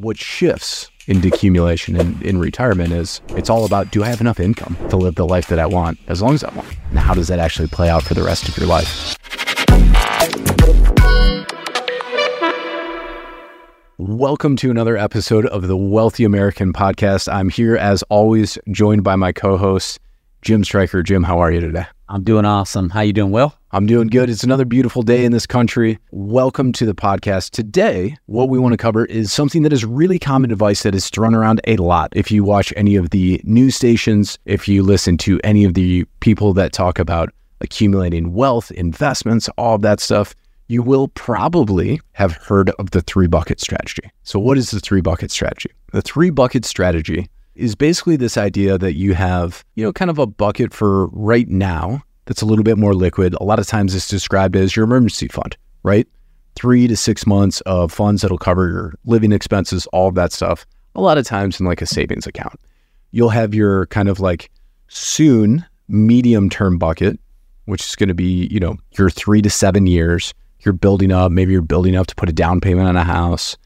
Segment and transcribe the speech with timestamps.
[0.00, 4.38] what shifts in decumulation and in retirement is it's all about do I have enough
[4.38, 6.68] income to live the life that I want as long as I want?
[6.90, 9.16] And how does that actually play out for the rest of your life?
[13.96, 17.32] Welcome to another episode of the Wealthy American podcast.
[17.32, 19.98] I'm here as always, joined by my co-host
[20.46, 21.02] Jim Stryker.
[21.02, 21.86] Jim, how are you today?
[22.08, 22.90] I'm doing awesome.
[22.90, 23.52] How you doing, Will?
[23.72, 24.30] I'm doing good.
[24.30, 25.98] It's another beautiful day in this country.
[26.12, 27.50] Welcome to the podcast.
[27.50, 31.10] Today, what we want to cover is something that is really common advice that is
[31.10, 32.12] thrown around a lot.
[32.14, 36.04] If you watch any of the news stations, if you listen to any of the
[36.20, 40.32] people that talk about accumulating wealth, investments, all of that stuff,
[40.68, 44.08] you will probably have heard of the three bucket strategy.
[44.22, 45.70] So, what is the three bucket strategy?
[45.90, 50.18] The three bucket strategy is basically this idea that you have, you know, kind of
[50.18, 53.34] a bucket for right now that's a little bit more liquid.
[53.40, 56.06] A lot of times it's described as your emergency fund, right?
[56.54, 60.66] Three to six months of funds that'll cover your living expenses, all of that stuff.
[60.94, 62.58] A lot of times in like a savings account.
[63.10, 64.50] You'll have your kind of like
[64.88, 67.18] soon medium term bucket,
[67.66, 70.34] which is going to be, you know, your three to seven years.
[70.60, 73.56] You're building up, maybe you're building up to put a down payment on a house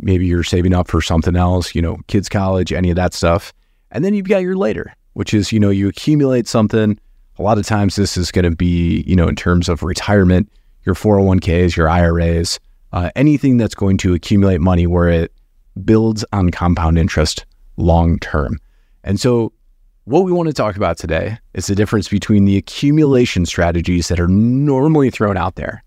[0.00, 3.52] maybe you're saving up for something else, you know, kids' college, any of that stuff.
[3.90, 6.98] And then you've got your later, which is, you know, you accumulate something.
[7.38, 10.50] A lot of times this is going to be, you know, in terms of retirement,
[10.84, 12.58] your 401ks, your IRAs,
[12.92, 15.32] uh, anything that's going to accumulate money where it
[15.84, 17.44] builds on compound interest
[17.76, 18.58] long term.
[19.04, 19.52] And so,
[20.04, 24.18] what we want to talk about today is the difference between the accumulation strategies that
[24.18, 25.84] are normally thrown out there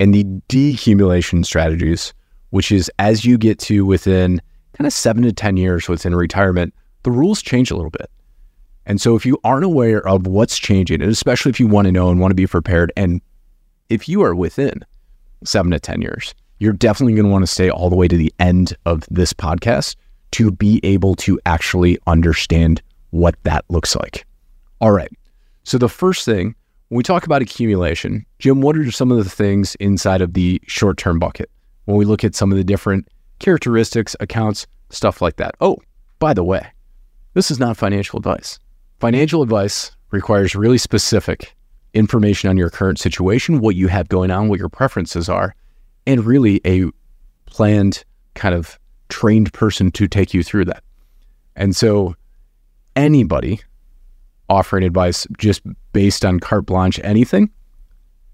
[0.00, 2.14] and the decumulation strategies
[2.56, 4.40] which is as you get to within
[4.72, 8.10] kind of seven to 10 years within retirement, the rules change a little bit.
[8.86, 11.92] And so if you aren't aware of what's changing, and especially if you want to
[11.92, 13.20] know and want to be prepared, and
[13.90, 14.82] if you are within
[15.44, 18.16] seven to 10 years, you're definitely going to want to stay all the way to
[18.16, 19.94] the end of this podcast
[20.30, 24.24] to be able to actually understand what that looks like.
[24.80, 25.12] All right.
[25.64, 26.54] So the first thing,
[26.88, 30.58] when we talk about accumulation, Jim, what are some of the things inside of the
[30.66, 31.50] short term bucket?
[31.86, 33.08] When we look at some of the different
[33.38, 35.54] characteristics, accounts, stuff like that.
[35.60, 35.78] Oh,
[36.18, 36.66] by the way,
[37.34, 38.58] this is not financial advice.
[39.00, 41.54] Financial advice requires really specific
[41.94, 45.54] information on your current situation, what you have going on, what your preferences are,
[46.06, 46.84] and really a
[47.46, 48.04] planned
[48.34, 50.82] kind of trained person to take you through that.
[51.56, 52.14] And so
[52.94, 53.60] anybody
[54.48, 57.50] offering advice just based on carte blanche anything,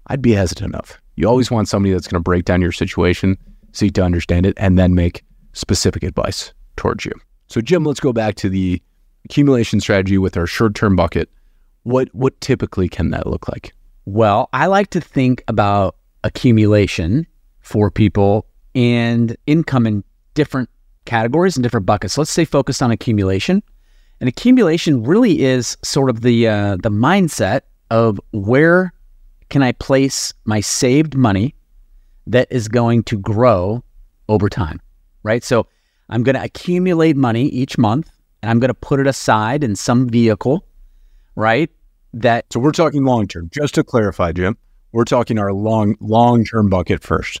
[0.07, 0.99] I'd be hesitant of.
[1.15, 3.37] You always want somebody that's going to break down your situation,
[3.71, 7.13] seek to understand it, and then make specific advice towards you.
[7.47, 8.81] So, Jim, let's go back to the
[9.25, 11.29] accumulation strategy with our short term bucket.
[11.83, 13.73] What, what typically can that look like?
[14.05, 17.27] Well, I like to think about accumulation
[17.59, 18.45] for people
[18.75, 20.03] and income in
[20.33, 20.69] different
[21.05, 22.17] categories and different buckets.
[22.17, 23.61] Let's stay focused on accumulation.
[24.19, 28.92] And accumulation really is sort of the uh, the mindset of where
[29.53, 31.53] can I place my saved money
[32.25, 33.83] that is going to grow
[34.27, 34.81] over time,
[35.21, 35.43] right?
[35.43, 35.67] So
[36.09, 38.09] I'm going to accumulate money each month
[38.41, 40.65] and I'm going to put it aside in some vehicle,
[41.35, 41.69] right?
[42.15, 43.51] That So we're talking long term.
[43.53, 44.57] Just to clarify, Jim,
[44.91, 47.39] we're talking our long long term bucket first.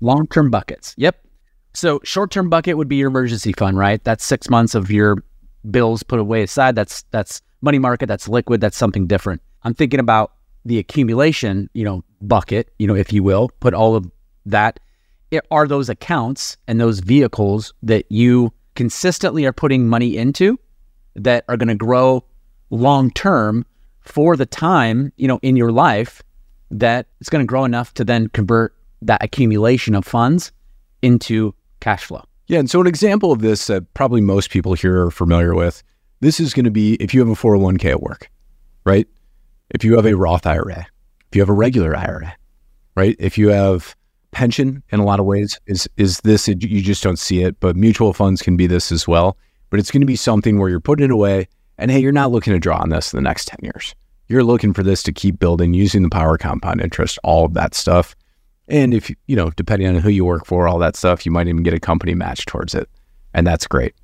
[0.00, 0.94] Long term buckets.
[0.96, 1.26] Yep.
[1.74, 4.02] So short term bucket would be your emergency fund, right?
[4.04, 5.24] That's six months of your
[5.68, 6.76] bills put away aside.
[6.76, 8.06] That's that's money market.
[8.06, 8.60] That's liquid.
[8.60, 9.42] That's something different.
[9.64, 10.32] I'm thinking about
[10.68, 14.10] the accumulation, you know, bucket, you know, if you will, put all of
[14.46, 14.78] that
[15.30, 20.58] it are those accounts and those vehicles that you consistently are putting money into
[21.16, 22.24] that are going to grow
[22.70, 23.66] long term
[24.00, 26.22] for the time, you know, in your life
[26.70, 30.52] that it's going to grow enough to then convert that accumulation of funds
[31.02, 32.22] into cash flow.
[32.46, 32.58] Yeah.
[32.58, 35.82] And so, an example of this that probably most people here are familiar with
[36.20, 38.30] this is going to be if you have a 401k at work,
[38.84, 39.06] right?
[39.70, 40.86] If you have a Roth IRA,
[41.28, 42.34] if you have a regular IRA,
[42.94, 43.16] right?
[43.18, 43.94] If you have
[44.30, 47.76] pension in a lot of ways is is this you just don't see it, but
[47.76, 49.36] mutual funds can be this as well.
[49.70, 51.48] But it's going to be something where you're putting it away
[51.78, 53.94] and hey, you're not looking to draw on this in the next 10 years.
[54.26, 57.74] You're looking for this to keep building using the power compound interest, all of that
[57.74, 58.14] stuff.
[58.68, 61.48] And if you know, depending on who you work for, all that stuff, you might
[61.48, 62.88] even get a company match towards it.
[63.32, 63.94] And that's great.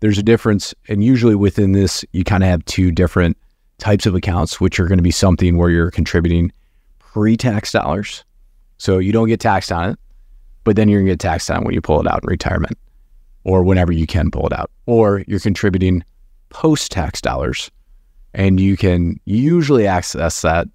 [0.00, 0.74] There's a difference.
[0.88, 3.36] And usually within this, you kind of have two different
[3.80, 6.52] types of accounts, which are going to be something where you're contributing
[6.98, 8.24] pre tax dollars.
[8.78, 9.98] So you don't get taxed on it,
[10.64, 12.78] but then you're going to get taxed on when you pull it out in retirement
[13.44, 14.70] or whenever you can pull it out.
[14.86, 16.04] Or you're contributing
[16.50, 17.70] post tax dollars
[18.32, 20.68] and you can usually access that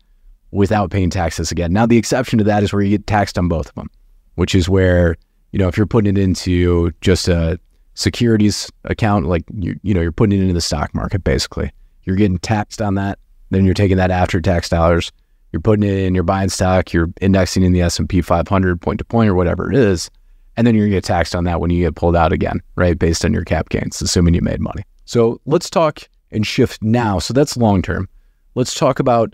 [0.52, 1.74] without paying taxes again.
[1.74, 3.90] Now, the exception to that is where you get taxed on both of them,
[4.36, 5.16] which is where
[5.52, 7.58] You know, if you're putting it into just a
[7.94, 11.72] securities account, like you, you know, you're putting it into the stock market, basically,
[12.06, 13.20] you're getting taxed on that.
[13.50, 15.12] Then you're taking that after tax dollars.
[15.52, 19.06] You're putting it in, you're buying stock, you're indexing in the S&P 500 point to
[19.06, 20.10] point or whatever it is.
[20.58, 22.62] And then you're going to get taxed on that when you get pulled out again,
[22.76, 22.98] right?
[22.98, 24.84] Based on your cap gains, assuming you made money.
[25.06, 27.20] So let's talk and shift now.
[27.20, 28.10] So that's long term.
[28.56, 29.34] Let's talk about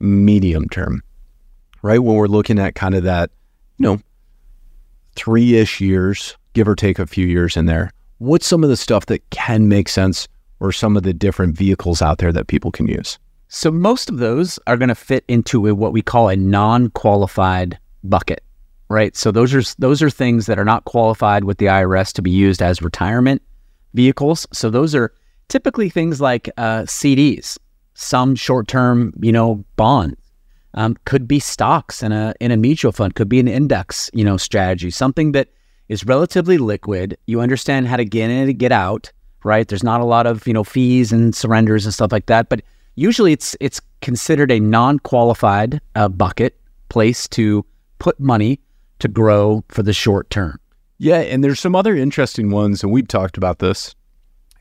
[0.00, 1.02] medium term,
[1.82, 1.98] right?
[1.98, 3.30] When we're looking at kind of that,
[3.78, 4.00] you know,
[5.14, 7.90] three ish years, give or take a few years in there.
[8.18, 10.28] What's some of the stuff that can make sense
[10.60, 13.18] or some of the different vehicles out there that people can use?
[13.48, 17.78] So most of those are going to fit into a, what we call a non-qualified
[18.04, 18.44] bucket,
[18.88, 19.16] right?
[19.16, 22.30] So those are those are things that are not qualified with the IRS to be
[22.30, 23.42] used as retirement
[23.94, 24.46] vehicles.
[24.52, 25.12] So those are
[25.48, 27.58] typically things like uh, CDs,
[27.94, 30.16] some short-term, you know, bonds,
[30.74, 34.24] um, could be stocks in a in a mutual fund, could be an index, you
[34.24, 35.48] know, strategy, something that
[35.88, 37.18] is relatively liquid.
[37.26, 39.10] You understand how to get in and get out,
[39.44, 39.66] right?
[39.66, 42.62] There's not a lot of you know fees and surrenders and stuff like that, but
[42.94, 46.58] usually it's it's considered a non-qualified uh, bucket
[46.88, 47.64] place to
[47.98, 48.60] put money
[48.98, 50.58] to grow for the short term.
[50.98, 53.94] Yeah, and there's some other interesting ones, and we've talked about this.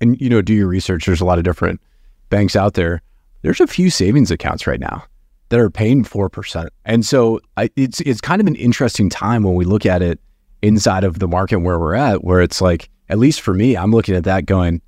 [0.01, 1.05] And you know, do your research.
[1.05, 1.81] There's a lot of different
[2.29, 3.01] banks out there.
[3.41, 5.03] There's a few savings accounts right now
[5.49, 9.43] that are paying four percent, and so I, it's it's kind of an interesting time
[9.43, 10.19] when we look at it
[10.61, 13.91] inside of the market where we're at, where it's like, at least for me, I'm
[13.91, 14.81] looking at that going,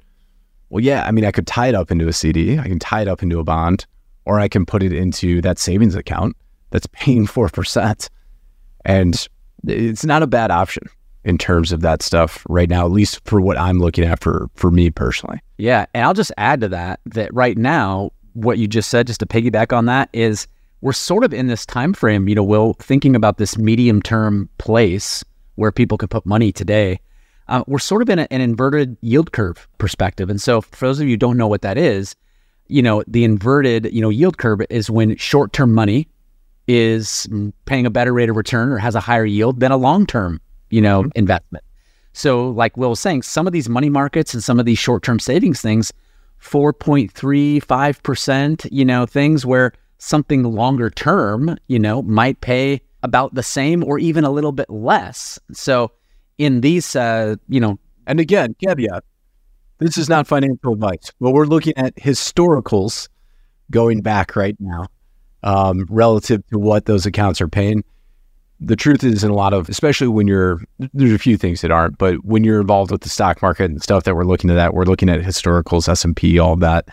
[0.69, 3.01] well, yeah, I mean, I could tie it up into a CD, I can tie
[3.01, 3.85] it up into a bond,
[4.25, 6.35] or I can put it into that savings account
[6.69, 8.09] that's paying 4%.
[8.85, 9.27] And
[9.67, 10.83] it's not a bad option
[11.23, 14.49] in terms of that stuff right now, at least for what I'm looking at for,
[14.55, 15.39] for me personally.
[15.57, 15.85] Yeah.
[15.93, 19.25] And I'll just add to that that right now, what you just said, just to
[19.25, 20.47] piggyback on that, is
[20.81, 24.49] we're sort of in this time frame, you know, Will, thinking about this medium term
[24.57, 25.23] place
[25.55, 26.99] where people can put money today
[27.47, 30.29] uh, we're sort of in a, an inverted yield curve perspective.
[30.29, 32.15] And so, for those of you who don't know what that is,
[32.67, 36.07] you know, the inverted, you know, yield curve is when short-term money
[36.67, 37.27] is
[37.65, 40.39] paying a better rate of return or has a higher yield than a long-term,
[40.69, 41.09] you know, mm-hmm.
[41.15, 41.65] investment.
[42.13, 45.19] So, like Will was saying, some of these money markets and some of these short-term
[45.19, 45.93] savings things,
[46.41, 53.83] 4.35%, you know, things where something longer term, you know, might pay about the same
[53.83, 55.39] or even a little bit less.
[55.53, 55.91] So,
[56.37, 59.03] in these, uh, you know, and again, caveat,
[59.79, 61.11] this is not financial advice.
[61.19, 63.09] Well, we're looking at historicals
[63.71, 64.87] going back right now
[65.43, 67.83] um, relative to what those accounts are paying.
[68.59, 70.61] The truth is, in a lot of, especially when you're,
[70.93, 73.81] there's a few things that aren't, but when you're involved with the stock market and
[73.81, 76.87] stuff that we're looking at, that we're looking at historicals, S and P, all that.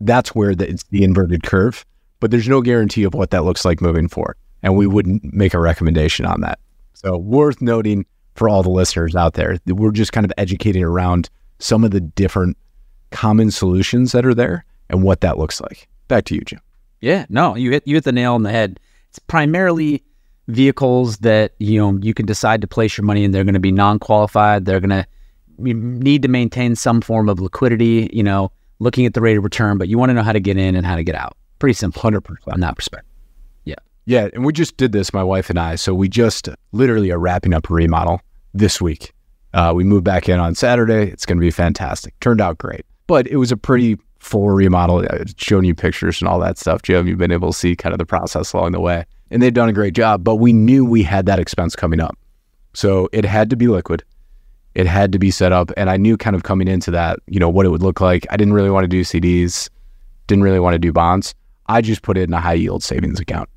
[0.00, 1.84] That's where the, it's the inverted curve.
[2.20, 5.52] But there's no guarantee of what that looks like moving forward, and we wouldn't make
[5.52, 6.58] a recommendation on that.
[6.94, 8.04] So worth noting
[8.40, 9.58] for all the listeners out there.
[9.66, 11.28] We're just kind of educating around
[11.58, 12.56] some of the different
[13.10, 15.86] common solutions that are there and what that looks like.
[16.08, 16.58] Back to you, Jim.
[17.02, 18.80] Yeah, no, you hit you hit the nail on the head.
[19.10, 20.02] It's primarily
[20.48, 23.32] vehicles that you know you can decide to place your money in.
[23.32, 24.64] They're going to be non-qualified.
[24.64, 25.06] They're going to
[25.58, 28.08] need to maintain some form of liquidity.
[28.10, 30.40] You know, looking at the rate of return, but you want to know how to
[30.40, 31.36] get in and how to get out.
[31.58, 33.12] Pretty simple, hundred percent on that perspective.
[33.66, 33.74] Yeah,
[34.06, 35.74] yeah, and we just did this, my wife and I.
[35.74, 38.22] So we just literally are wrapping up a remodel
[38.54, 39.12] this week.
[39.52, 41.10] Uh, we moved back in on Saturday.
[41.10, 42.18] It's going to be fantastic.
[42.20, 45.06] Turned out great, but it was a pretty full remodel.
[45.10, 47.08] I've shown you pictures and all that stuff, Jim.
[47.08, 49.68] You've been able to see kind of the process along the way, and they've done
[49.68, 50.22] a great job.
[50.22, 52.16] But we knew we had that expense coming up,
[52.74, 54.04] so it had to be liquid.
[54.74, 57.40] It had to be set up, and I knew kind of coming into that, you
[57.40, 58.24] know, what it would look like.
[58.30, 59.68] I didn't really want to do CDs,
[60.28, 61.34] didn't really want to do bonds.
[61.66, 63.48] I just put it in a high yield savings account,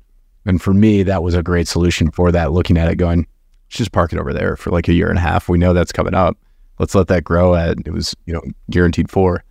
[0.44, 2.50] and for me, that was a great solution for that.
[2.52, 3.28] Looking at it, going,
[3.76, 5.48] just park it over there for like a year and a half.
[5.48, 6.36] We know that's coming up.
[6.78, 9.44] Let's let that grow at it was, you know, guaranteed four.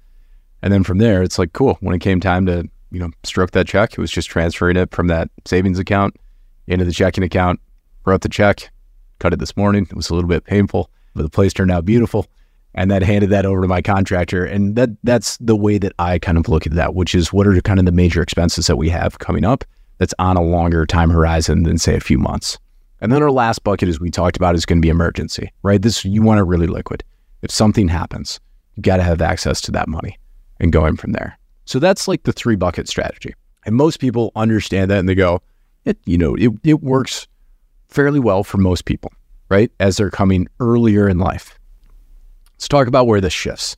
[0.61, 1.77] And then from there, it's like, cool.
[1.81, 4.91] When it came time to, you know, stroke that check, it was just transferring it
[4.91, 6.15] from that savings account
[6.67, 7.59] into the checking account,
[8.05, 8.69] wrote the check,
[9.19, 9.87] cut it this morning.
[9.89, 12.27] It was a little bit painful, but the place turned out beautiful.
[12.75, 14.45] And then handed that over to my contractor.
[14.45, 17.45] And that that's the way that I kind of look at that, which is what
[17.45, 19.63] are kind of the major expenses that we have coming up
[19.99, 22.57] that's on a longer time horizon than say a few months.
[23.03, 25.81] And then our last bucket, as we talked about, is going to be emergency, right?
[25.81, 27.03] This you want to really liquid.
[27.41, 28.39] If something happens,
[28.75, 30.17] you got to have access to that money
[30.61, 31.37] and going from there.
[31.65, 33.35] So that's like the three bucket strategy.
[33.65, 35.41] And most people understand that and they go,
[35.83, 37.27] it, you know, it, it works
[37.89, 39.11] fairly well for most people,
[39.49, 39.69] right?
[39.81, 41.59] As they're coming earlier in life.
[42.53, 43.75] Let's talk about where this shifts.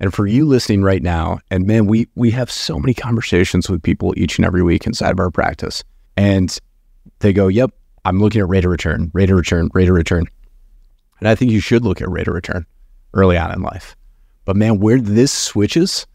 [0.00, 3.82] And for you listening right now, and man, we we have so many conversations with
[3.82, 5.82] people each and every week inside of our practice.
[6.18, 6.58] And
[7.20, 7.70] they go, Yep,
[8.06, 10.26] I'm looking at rate of return, rate of return, rate of return.
[11.18, 12.64] And I think you should look at rate of return
[13.14, 13.96] early on in life.
[14.44, 16.06] But man, where this switches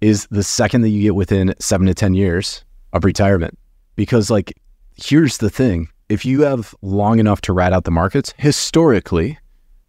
[0.00, 3.56] is the second that you get within seven to 10 years of retirement.
[3.94, 4.52] Because, like,
[4.96, 9.38] here's the thing if you have long enough to ride out the markets, historically,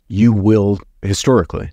[0.08, 1.72] you will historically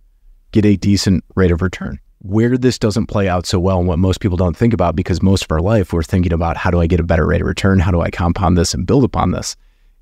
[0.52, 1.98] get a decent rate of return.
[2.20, 5.22] Where this doesn't play out so well and what most people don't think about because
[5.22, 7.46] most of our life we're thinking about how do I get a better rate of
[7.46, 7.78] return?
[7.78, 9.54] How do I compound this and build upon this?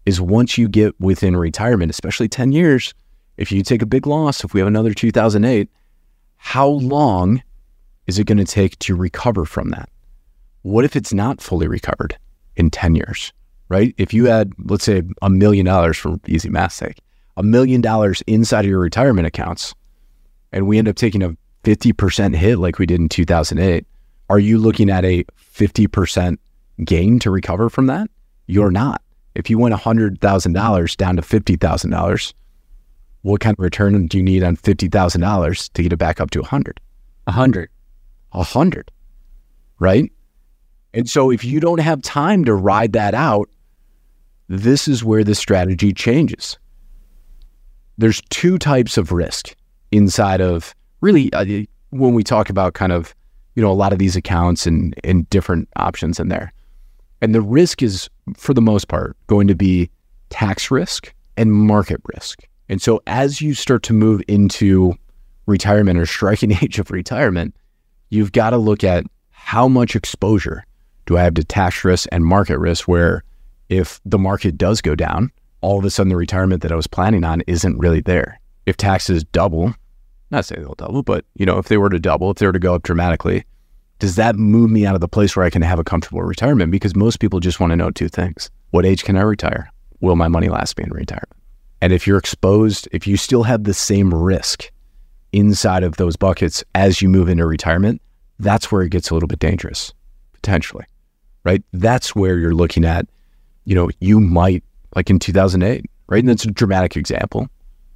[0.06, 2.92] Is once you get within retirement, especially 10 years,
[3.36, 5.68] if you take a big loss, if we have another 2008,
[6.36, 7.42] how long
[8.06, 9.88] is it going to take to recover from that?
[10.62, 12.18] What if it's not fully recovered
[12.56, 13.32] in 10 years,
[13.68, 13.94] right?
[13.96, 17.00] If you had, let's say, a million dollars for easy math sake,
[17.36, 19.74] a million dollars inside of your retirement accounts,
[20.52, 23.86] and we end up taking a 50% hit like we did in 2008,
[24.30, 26.38] are you looking at a 50%
[26.84, 28.08] gain to recover from that?
[28.46, 29.02] You're not.
[29.34, 32.34] If you went $100,000 down to $50,000,
[33.22, 36.40] what kind of return do you need on $50,000 to get it back up to
[36.40, 36.80] 100?
[37.24, 37.70] 100.
[38.30, 38.90] 100,
[39.78, 40.12] right?
[40.92, 43.48] And so if you don't have time to ride that out,
[44.48, 46.58] this is where the strategy changes.
[47.96, 49.54] There's two types of risk
[49.90, 53.14] inside of really uh, when we talk about kind of
[53.54, 56.52] you know a lot of these accounts and and different options in there.
[57.20, 59.90] And the risk is for the most part going to be
[60.30, 62.46] tax risk and market risk.
[62.68, 64.94] And so as you start to move into
[65.46, 67.54] retirement or striking age of retirement,
[68.10, 70.64] you've got to look at how much exposure
[71.06, 73.22] do I have to tax risk and market risk where
[73.68, 76.86] if the market does go down, all of a sudden the retirement that I was
[76.86, 78.40] planning on isn't really there.
[78.66, 79.74] If taxes double,
[80.30, 82.52] not say they'll double, but you know, if they were to double, if they were
[82.52, 83.44] to go up dramatically,
[83.98, 86.70] does that move me out of the place where I can have a comfortable retirement?
[86.70, 88.50] Because most people just want to know two things.
[88.70, 89.70] What age can I retire?
[90.00, 91.32] Will my money last me in retirement?
[91.80, 94.70] And if you're exposed, if you still have the same risk
[95.32, 98.00] inside of those buckets as you move into retirement,
[98.38, 99.92] that's where it gets a little bit dangerous,
[100.32, 100.84] potentially,
[101.44, 101.62] right?
[101.72, 103.06] That's where you're looking at,
[103.64, 106.18] you know, you might, like in 2008, right?
[106.18, 107.48] And that's a dramatic example.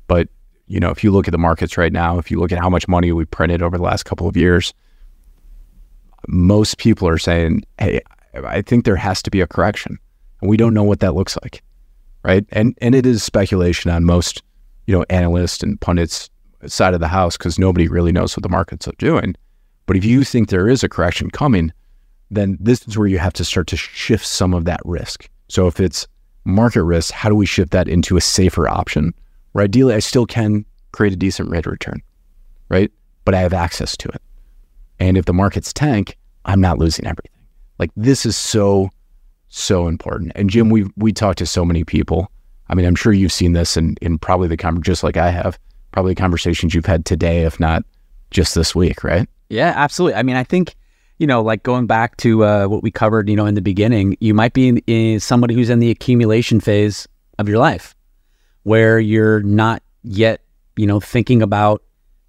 [0.06, 0.28] But,
[0.66, 2.70] you know, if you look at the markets right now, if you look at how
[2.70, 4.72] much money we printed over the last couple of years,
[6.28, 8.02] most people are saying, hey,
[8.34, 9.98] I think there has to be a correction.
[10.40, 11.62] And we don't know what that looks like,
[12.22, 12.44] right?
[12.50, 14.42] And and it is speculation on most,
[14.86, 16.30] you know, analysts and pundits
[16.66, 19.34] side of the house because nobody really knows what the markets are doing.
[19.86, 21.72] But if you think there is a correction coming,
[22.30, 25.30] then this is where you have to start to shift some of that risk.
[25.48, 26.06] So if it's
[26.44, 29.14] market risk, how do we shift that into a safer option
[29.52, 32.02] where ideally I still can create a decent rate of return,
[32.68, 32.92] right?
[33.24, 34.20] But I have access to it.
[35.00, 36.17] And if the markets tank,
[36.48, 37.30] I'm not losing everything.
[37.78, 38.90] Like this is so,
[39.48, 40.32] so important.
[40.34, 42.32] And Jim, we we talked to so many people.
[42.68, 45.58] I mean, I'm sure you've seen this in, in probably the just like I have,
[45.92, 47.84] probably conversations you've had today, if not
[48.30, 49.28] just this week, right?
[49.48, 50.16] Yeah, absolutely.
[50.16, 50.74] I mean, I think
[51.18, 54.16] you know, like going back to uh, what we covered, you know, in the beginning,
[54.20, 57.94] you might be in, in somebody who's in the accumulation phase of your life,
[58.62, 60.42] where you're not yet,
[60.76, 61.82] you know, thinking about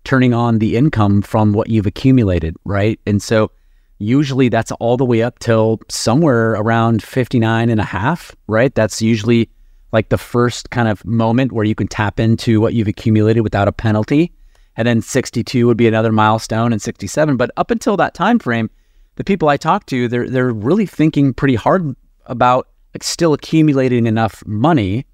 [0.06, 3.00] turning on the income from what you've accumulated, right?
[3.06, 3.52] And so
[4.00, 8.74] usually that's all the way up till somewhere around 59 and a half, right?
[8.74, 9.50] That's usually
[9.92, 13.68] like the first kind of moment where you can tap into what you've accumulated without
[13.68, 14.32] a penalty.
[14.78, 17.38] And then 62 would be another milestone and 67.
[17.38, 18.70] But up until that time frame,
[19.16, 21.94] the people I talk to, they're they're really thinking pretty hard
[22.28, 25.06] about like still accumulating enough money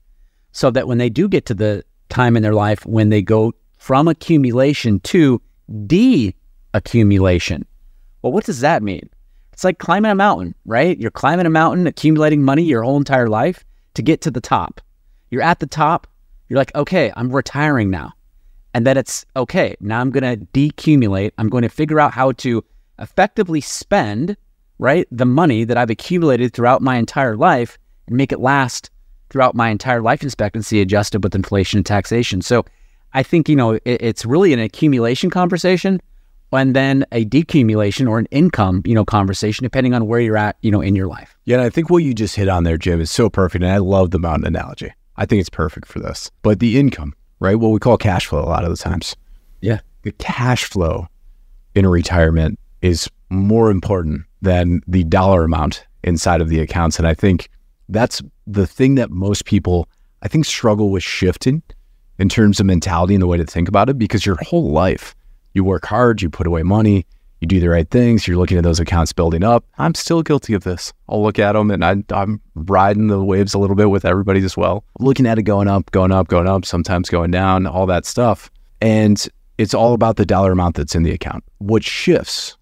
[0.52, 3.54] so that when they do get to the time in their life when they go
[3.78, 5.42] from accumulation to
[5.88, 7.66] de-accumulation.
[8.26, 9.08] Well, what does that mean?
[9.54, 10.98] It's like climbing a mountain, right?
[10.98, 13.64] You're climbing a mountain, accumulating money your whole entire life
[13.94, 14.82] to get to the top.
[15.30, 16.08] You're at the top,
[16.50, 18.14] you're like, okay, I'm retiring now.
[18.74, 21.34] And then it's okay, now I'm going to decumulate.
[21.38, 22.64] I'm going to figure out how to
[22.98, 24.36] effectively spend,
[24.80, 27.78] right, the money that I've accumulated throughout my entire life
[28.08, 28.90] and make it last
[29.30, 32.42] throughout my entire life expectancy adjusted with inflation and taxation.
[32.42, 32.66] So
[33.14, 36.02] I think, you know, it, it's really an accumulation conversation
[36.56, 40.58] and then a decumulation or an income, you know, conversation, depending on where you're at,
[40.62, 41.38] you know, in your life.
[41.46, 43.64] Yeah, and I think what you just hit on there, Jim, is so perfect.
[43.64, 44.92] And I love the mountain analogy.
[45.18, 46.32] I think it's perfect for this.
[46.42, 47.56] But the income, right?
[47.56, 49.16] What we call cash flow a lot of the times.
[49.62, 49.80] Yeah.
[50.04, 51.08] The cash flow
[51.74, 57.00] in retirement is more important than the dollar amount inside of the accounts.
[57.00, 57.50] And I think
[57.90, 59.90] that's the thing that most people,
[60.22, 61.64] I think, struggle with shifting
[62.20, 65.16] in terms of mentality and the way to think about it because your whole life,
[65.56, 67.06] you work hard, you put away money,
[67.42, 69.66] you do the right things, you're looking at those accounts building up.
[69.78, 70.94] I'm still guilty of this.
[71.10, 74.44] I'll look at them and I, I'm riding the waves a little bit with everybody
[74.44, 74.84] as well.
[75.00, 78.52] Looking at it going up, going up, going up, sometimes going down, all that stuff.
[78.82, 81.44] And it's all about the dollar amount that's in the account.
[81.60, 82.58] What shifts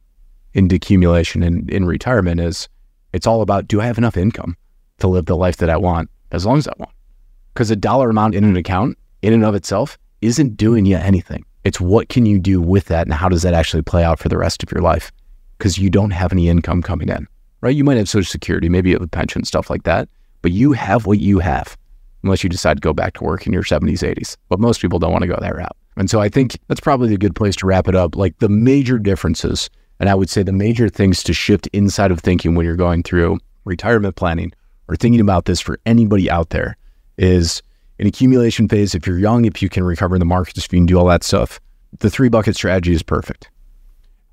[0.54, 2.70] in decumulation and in retirement is
[3.12, 4.56] it's all about do I have enough income
[5.00, 6.92] to live the life that I want as long as I want?
[7.54, 11.46] Because a dollar amount in an account in and of itself isn't doing you anything.
[11.64, 14.30] It's what can you do with that and how does that actually play out for
[14.30, 15.12] the rest of your life?
[15.58, 17.28] Because you don't have any income coming in,
[17.62, 17.76] right?
[17.76, 20.10] You might have Social Security, maybe you have a pension, stuff like that,
[20.42, 21.78] but you have what you have
[22.24, 24.38] unless you decide to go back to work in your 70s, 80s.
[24.50, 25.76] But most people don't want to go that route.
[25.98, 28.16] And so I think that's probably a good place to wrap it up.
[28.16, 32.20] Like the major differences, and I would say the major things to shift inside of
[32.20, 34.54] thinking when you're going through retirement planning
[34.88, 36.78] or thinking about this for anybody out there
[37.18, 37.62] is
[38.00, 40.80] an accumulation phase, if you're young, if you can recover in the markets, if you
[40.80, 41.60] can do all that stuff,
[42.00, 43.50] the three bucket strategy is perfect.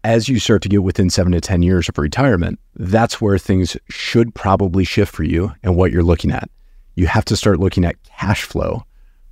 [0.03, 3.77] As you start to get within seven to 10 years of retirement, that's where things
[3.91, 6.49] should probably shift for you and what you're looking at.
[6.95, 8.85] You have to start looking at cash flow,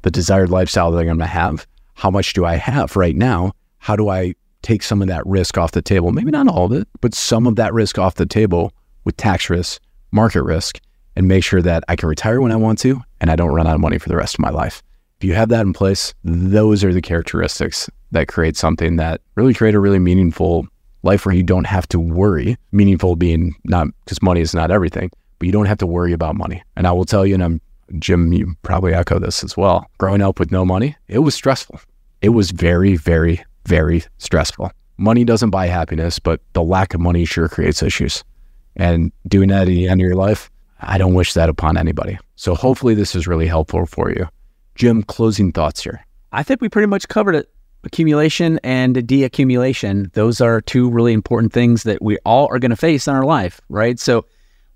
[0.02, 1.66] the desired lifestyle that I'm going to have.
[1.94, 3.52] How much do I have right now?
[3.78, 6.12] How do I take some of that risk off the table?
[6.12, 8.72] Maybe not all of it, but some of that risk off the table
[9.04, 9.80] with tax risk,
[10.12, 10.80] market risk,
[11.18, 13.66] and make sure that I can retire when I want to and I don't run
[13.66, 14.84] out of money for the rest of my life.
[15.18, 19.52] If you have that in place, those are the characteristics that create something that really
[19.52, 20.68] create a really meaningful
[21.02, 22.56] life where you don't have to worry.
[22.70, 25.10] Meaningful being not because money is not everything,
[25.40, 26.62] but you don't have to worry about money.
[26.76, 27.60] And I will tell you, and I'm
[27.98, 29.90] Jim, you probably echo this as well.
[29.98, 31.80] Growing up with no money, it was stressful.
[32.22, 34.70] It was very, very, very stressful.
[34.98, 38.22] Money doesn't buy happiness, but the lack of money sure creates issues.
[38.76, 40.48] And doing that at the end of your life,
[40.80, 42.18] I don't wish that upon anybody.
[42.36, 44.28] So hopefully this is really helpful for you.
[44.74, 46.04] Jim, closing thoughts here.
[46.32, 47.50] I think we pretty much covered it.
[47.84, 50.12] Accumulation and deaccumulation.
[50.12, 53.24] Those are two really important things that we all are going to face in our
[53.24, 53.98] life, right?
[53.98, 54.24] So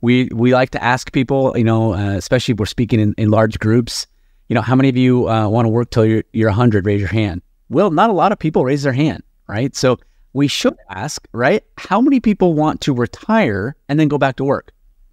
[0.00, 3.30] we we like to ask people, you know, uh, especially if we're speaking in, in
[3.30, 4.06] large groups,
[4.48, 6.86] you know, how many of you uh, want to work till you're, you're 100?
[6.86, 7.42] Raise your hand.
[7.70, 9.74] Well, not a lot of people raise their hand, right?
[9.74, 9.98] So
[10.32, 11.64] we should ask, right?
[11.78, 14.72] How many people want to retire and then go back to work?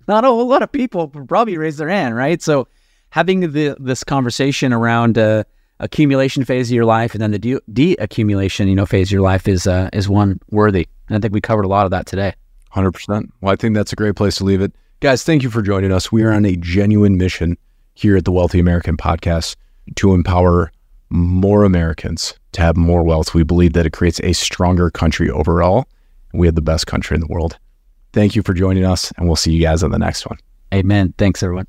[0.09, 2.41] Not a whole lot of people probably raise their hand, right?
[2.41, 2.67] So
[3.11, 5.43] having the this conversation around uh,
[5.79, 9.21] accumulation phase of your life and then the de- de-accumulation, you know, phase of your
[9.21, 10.87] life is uh, is one worthy.
[11.07, 12.33] And I think we covered a lot of that today.
[12.71, 13.31] Hundred percent.
[13.39, 15.23] Well, I think that's a great place to leave it, guys.
[15.23, 16.11] Thank you for joining us.
[16.11, 17.57] We are on a genuine mission
[17.93, 19.55] here at the Wealthy American Podcast
[19.95, 20.71] to empower
[21.09, 23.33] more Americans to have more wealth.
[23.33, 25.87] We believe that it creates a stronger country overall.
[26.33, 27.57] We have the best country in the world.
[28.11, 30.37] Thank you for joining us, and we'll see you guys on the next one.
[30.73, 31.13] Amen.
[31.17, 31.67] Thanks, everyone.